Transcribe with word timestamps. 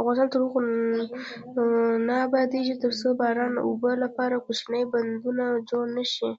افغانستان 0.00 0.28
تر 0.32 0.40
هغو 0.46 0.60
نه 2.06 2.14
ابادیږي، 2.26 2.74
ترڅو 2.82 3.08
د 3.12 3.18
باران 3.20 3.54
اوبو 3.66 3.90
لپاره 4.04 4.34
کوچني 4.46 4.82
بندونه 4.92 5.44
جوړ 5.68 5.84
نشي. 5.96 6.30